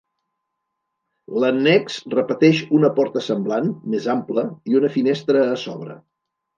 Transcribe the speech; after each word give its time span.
L’annex 1.43 1.99
repeteix 2.15 2.63
una 2.79 2.91
porta 3.01 3.25
semblant, 3.29 3.71
més 3.95 4.11
ample, 4.19 4.49
i 4.73 4.83
una 4.83 4.95
finestra 4.99 5.49
a 5.55 5.65
sobre. 5.71 6.05